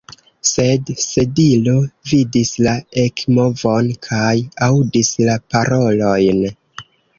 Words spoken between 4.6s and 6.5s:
aŭdis la parolojn.